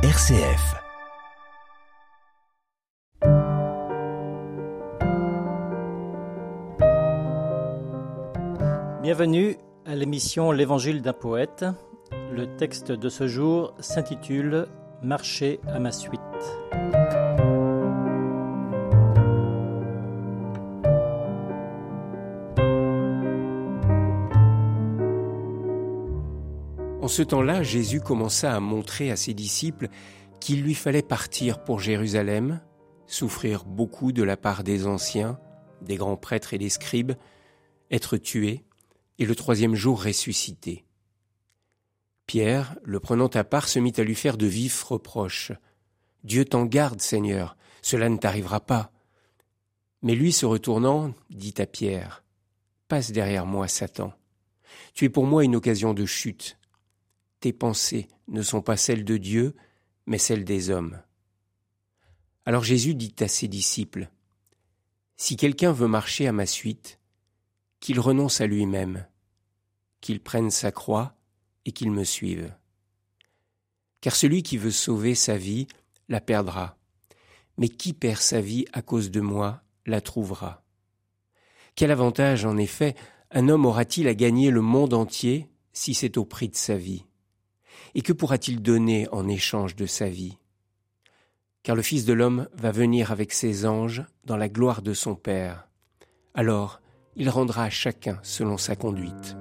[0.00, 0.76] RCF.
[9.02, 11.64] Bienvenue à l'émission L'Évangile d'un poète.
[12.30, 14.68] Le texte de ce jour s'intitule
[15.02, 16.20] Marcher à ma suite.
[27.08, 29.88] En ce temps-là, Jésus commença à montrer à ses disciples
[30.40, 32.60] qu'il lui fallait partir pour Jérusalem,
[33.06, 35.40] souffrir beaucoup de la part des anciens,
[35.80, 37.14] des grands prêtres et des scribes,
[37.90, 38.66] être tué,
[39.18, 40.84] et le troisième jour ressuscité.
[42.26, 45.52] Pierre, le prenant à part, se mit à lui faire de vifs reproches.
[46.24, 48.92] Dieu t'en garde, Seigneur, cela ne t'arrivera pas.
[50.02, 52.22] Mais lui, se retournant, dit à Pierre,
[52.86, 54.12] Passe derrière moi, Satan.
[54.92, 56.57] Tu es pour moi une occasion de chute
[57.40, 59.54] tes pensées ne sont pas celles de Dieu,
[60.06, 61.00] mais celles des hommes.
[62.44, 64.10] Alors Jésus dit à ses disciples,
[65.16, 66.98] Si quelqu'un veut marcher à ma suite,
[67.80, 69.06] qu'il renonce à lui-même,
[70.00, 71.14] qu'il prenne sa croix
[71.64, 72.54] et qu'il me suive.
[74.00, 75.66] Car celui qui veut sauver sa vie
[76.08, 76.78] la perdra,
[77.56, 80.64] mais qui perd sa vie à cause de moi la trouvera.
[81.74, 82.94] Quel avantage, en effet,
[83.30, 87.04] un homme aura-t-il à gagner le monde entier si c'est au prix de sa vie?
[87.94, 90.38] Et que pourra-t-il donner en échange de sa vie?
[91.62, 95.14] Car le Fils de l'homme va venir avec ses anges dans la gloire de son
[95.14, 95.68] Père.
[96.34, 96.80] Alors
[97.16, 99.36] il rendra à chacun selon sa conduite.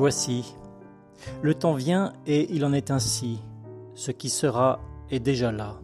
[0.00, 0.54] Voici,
[1.42, 3.38] le temps vient et il en est ainsi,
[3.94, 5.78] ce qui sera est déjà là.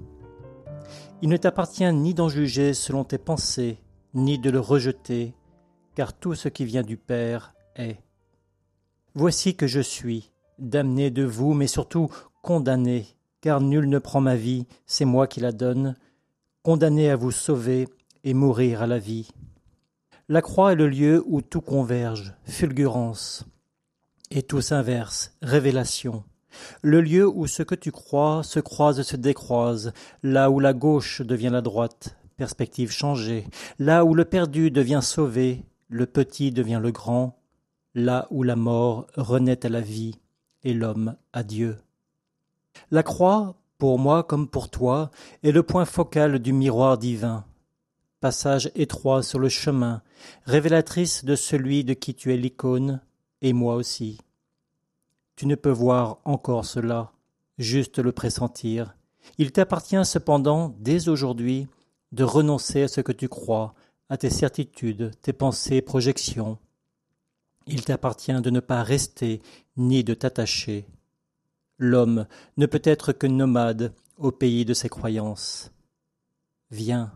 [1.21, 3.79] Il ne t'appartient ni d'en juger selon tes pensées,
[4.15, 5.35] ni de le rejeter,
[5.95, 7.99] car tout ce qui vient du Père est.
[9.15, 12.09] Voici que je suis, damné de vous, mais surtout
[12.41, 13.05] condamné,
[13.43, 15.95] car nul ne prend ma vie, c'est moi qui la donne,
[16.63, 17.87] condamné à vous sauver
[18.25, 19.29] et mourir à la vie.
[20.31, 23.45] La croix est le lieu où tout converge, fulgurance,
[24.31, 26.25] et tout s'inverse, révélation.
[26.83, 29.93] Le lieu où ce que tu crois se croise se décroise,
[30.23, 33.47] là où la gauche devient la droite, perspective changée,
[33.79, 37.39] là où le perdu devient sauvé, le petit devient le grand,
[37.95, 40.19] là où la mort renaît à la vie
[40.63, 41.77] et l'homme à Dieu.
[42.91, 45.11] La croix, pour moi comme pour toi,
[45.43, 47.45] est le point focal du miroir divin,
[48.21, 50.03] passage étroit sur le chemin,
[50.45, 53.01] révélatrice de celui de qui tu es l'icône,
[53.43, 54.19] et moi aussi.
[55.37, 57.13] Tu ne peux voir encore cela,
[57.59, 58.97] juste le pressentir.
[59.39, 61.69] Il t'appartient cependant, dès aujourd'hui,
[62.13, 63.75] de renoncer à ce que tu crois,
[64.09, 66.59] à tes certitudes, tes pensées, projections.
[67.67, 69.43] Il t'appartient de ne pas rester
[69.77, 70.87] ni de t'attacher.
[71.79, 72.27] L'homme
[72.57, 75.71] ne peut être que nomade au pays de ses croyances.
[76.71, 77.13] Viens,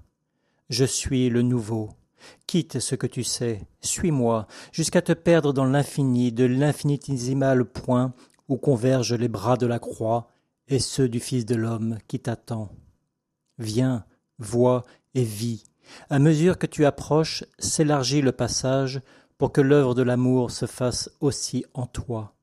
[0.69, 1.91] je suis le nouveau,
[2.47, 8.13] Quitte ce que tu sais, suis-moi, jusqu'à te perdre dans l'infini de l'infinitesimal point
[8.49, 10.29] où convergent les bras de la croix
[10.69, 12.71] et ceux du Fils de l'homme qui t'attend.
[13.59, 14.05] Viens,
[14.39, 15.65] vois et vis.
[16.09, 19.01] À mesure que tu approches, s'élargit le passage
[19.39, 22.35] pour que l'œuvre de l'amour se fasse aussi en toi.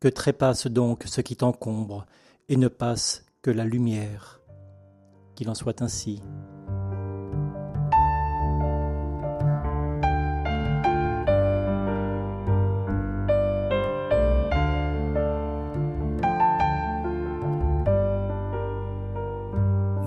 [0.00, 2.06] Que trépasse donc ce qui t'encombre,
[2.48, 4.40] et ne passe que la lumière.
[5.34, 6.22] Qu'il en soit ainsi.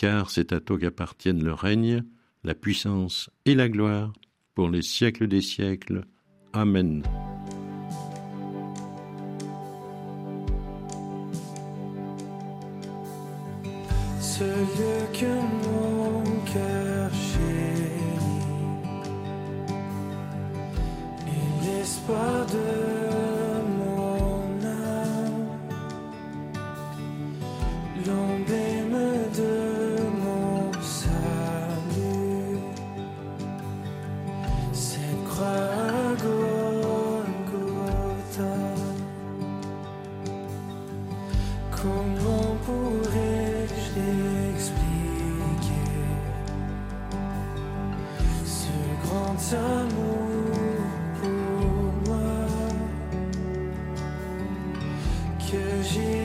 [0.00, 2.04] car c'est à toi qu'appartiennent le règne,
[2.42, 4.14] la puissance et la gloire
[4.54, 6.06] pour les siècles des siècles.
[6.54, 7.02] Amen.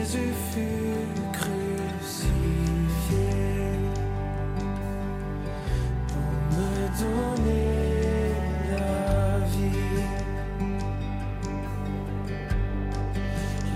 [0.06, 2.28] Jésus fut crucifié
[6.06, 8.30] pour me donner
[8.70, 10.04] la vie.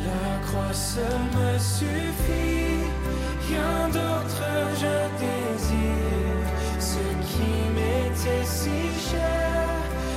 [0.07, 1.05] La croix seule
[1.37, 2.87] me suffit,
[3.49, 4.45] rien d'autre
[4.77, 6.47] je désire.
[6.79, 8.79] Ce qui m'était si
[9.11, 9.67] cher,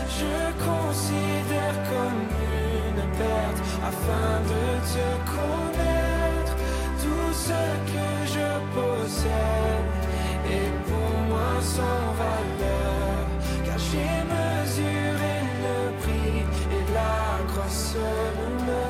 [0.10, 2.21] je considère comme
[2.54, 4.63] une perte afin de
[4.94, 5.93] te connaître.
[7.45, 9.92] Ce que je possède
[10.50, 13.28] est pour moi sans valeur,
[13.66, 15.36] car j'ai mesuré
[15.66, 16.38] le prix
[16.72, 18.86] et la seule me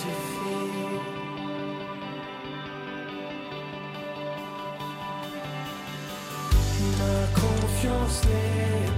[0.00, 0.74] suffit.
[6.98, 8.93] Ma confiance n'est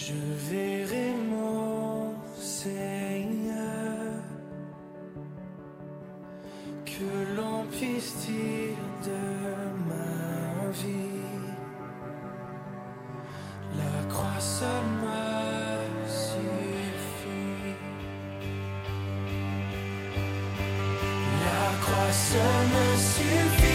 [0.00, 0.14] Je
[0.50, 4.22] verrai mon Seigneur,
[6.86, 9.24] que l'on puisse dire de
[9.88, 11.50] ma vie,
[13.76, 14.68] la croix seule
[15.02, 17.74] me suffit.
[21.44, 22.12] La croix
[22.72, 23.67] me suffit.